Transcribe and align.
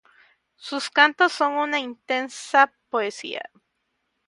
Sus 0.55 0.89
cantos 0.89 1.31
son 1.31 1.53
de 1.53 1.59
una 1.61 1.79
intensa 1.79 2.73
poesía. 2.89 3.43